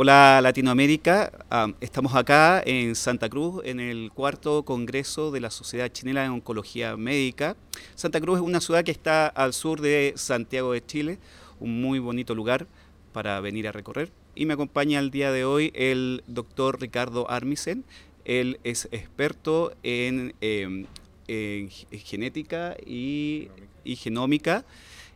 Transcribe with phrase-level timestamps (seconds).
[0.00, 1.32] Hola Latinoamérica,
[1.80, 6.96] estamos acá en Santa Cruz en el cuarto congreso de la Sociedad Chilena de Oncología
[6.96, 7.56] Médica.
[7.96, 11.18] Santa Cruz es una ciudad que está al sur de Santiago de Chile,
[11.58, 12.68] un muy bonito lugar
[13.12, 14.12] para venir a recorrer.
[14.36, 17.84] Y me acompaña el día de hoy el doctor Ricardo Armisen.
[18.24, 20.86] Él es experto en, em,
[21.90, 23.48] genética y
[23.84, 24.64] genómica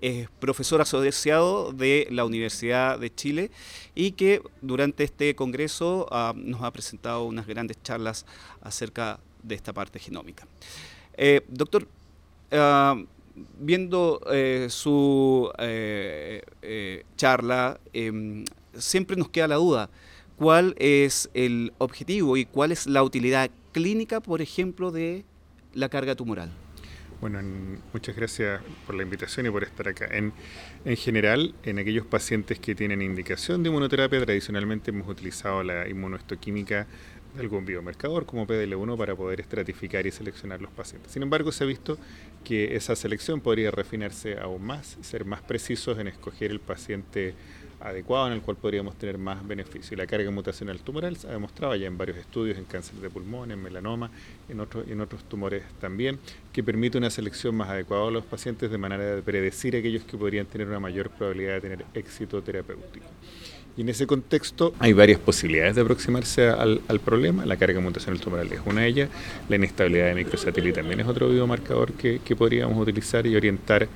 [0.00, 3.50] es profesor asociado de la Universidad de Chile
[3.94, 8.26] y que durante este congreso ah, nos ha presentado unas grandes charlas
[8.60, 10.46] acerca de esta parte genómica.
[11.16, 11.88] Eh, doctor,
[12.52, 13.02] ah,
[13.58, 18.44] viendo eh, su eh, charla, em,
[18.76, 19.90] siempre nos queda la duda,
[20.36, 25.24] ¿cuál es el objetivo y cuál es la utilidad clínica, por ejemplo, de
[25.74, 26.50] la carga tumoral?
[27.20, 27.40] Bueno,
[27.94, 30.06] muchas gracias por la invitación y por estar acá.
[30.10, 30.34] En,
[30.84, 36.86] en, general, en aquellos pacientes que tienen indicación de inmunoterapia, tradicionalmente hemos utilizado la inmunohistoquímica
[37.38, 41.12] algún biomarcador como PDL1 para poder estratificar y seleccionar los pacientes.
[41.12, 41.98] Sin embargo, se ha visto
[42.44, 47.34] que esa selección podría refinarse aún más, ser más precisos en escoger el paciente
[47.80, 49.94] adecuado en el cual podríamos tener más beneficio.
[49.94, 53.10] Y la carga mutacional tumoral se ha demostrado ya en varios estudios, en cáncer de
[53.10, 54.10] pulmón, en melanoma,
[54.48, 56.18] en, otros en otros tumores también,
[56.52, 60.16] que permite una selección más adecuada a los pacientes de manera de predecir aquellos que
[60.16, 63.06] podrían tener una mayor probabilidad de tener éxito terapéutico.
[63.76, 67.44] Y en ese contexto hay varias posibilidades de aproximarse al, problema.
[67.44, 69.10] La carga mutacional tumoral es una de ellas.
[69.48, 73.88] La inestabilidad de microsatélite también es otro biomarcador que, podríamos utilizar y orientar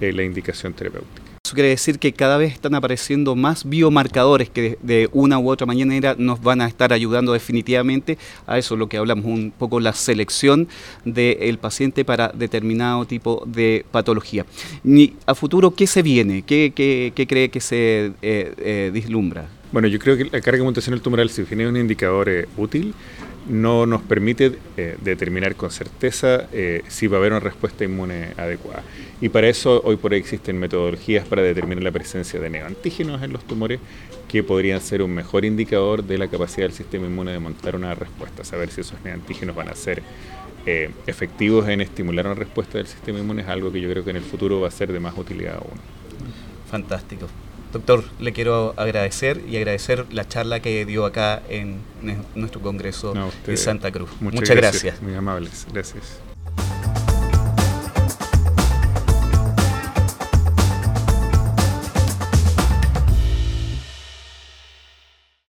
[0.00, 1.35] eh, la indicación terapéutica.
[1.46, 5.64] Eso quiere decir que cada vez están apareciendo más biomarcadores que de, una u otra
[5.64, 9.92] manera nos van a estar ayudando definitivamente a eso, lo que hablamos un poco, la
[9.92, 10.66] selección
[11.04, 14.44] del paciente para determinado tipo de patología.
[14.84, 16.42] Y a futuro, ¿qué se viene?
[16.42, 16.72] ¿Qué,
[17.28, 19.46] cree que se eh, eh, vislumbra?
[19.70, 22.92] Bueno, yo creo que la carga mutacional tumoral, si es un indicador eh, útil,
[23.48, 28.28] no nos permite eh, determinar con certeza eh, si va a haber una respuesta inmune
[28.36, 28.82] adecuada.
[29.20, 33.32] Y para eso hoy por hoy existen metodologías para determinar la presencia de neoantígenos en
[33.32, 33.80] los tumores
[34.28, 37.94] que podrían ser un mejor indicador de la capacidad del sistema inmune de montar una
[37.94, 40.02] respuesta, saber si esos neoantígenos van a ser
[40.66, 44.10] eh, efectivos en estimular una respuesta del sistema inmune es algo que yo creo que
[44.10, 45.78] en el futuro va a ser de más utilidad aún.
[46.68, 47.28] Fantástico.
[47.76, 51.80] Doctor, le quiero agradecer y agradecer la charla que dio acá en
[52.34, 53.12] nuestro Congreso
[53.46, 54.08] de Santa Cruz.
[54.20, 55.02] Muchas, gracias.
[55.02, 56.20] Muy amables, gracias.